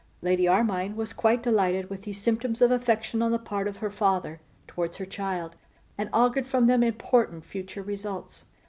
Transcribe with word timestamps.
Lady 0.23 0.47
Armine 0.47 0.95
was 0.95 1.13
quite 1.13 1.43
delighted 1.43 1.87
with 1.91 2.01
these 2.01 2.19
symptoms 2.19 2.59
of 2.59 2.71
affection 2.71 3.21
on 3.21 3.29
the 3.31 3.37
part 3.37 3.67
of 3.67 3.77
her 3.77 3.91
father 3.91 4.41
towards 4.67 4.97
her 4.97 5.05
child, 5.05 5.55
and 5.95 6.09
augured 6.11 6.47
from 6.47 6.65
them 6.65 6.81
important 6.81 7.45
future 7.45 7.83
results. 7.83 8.43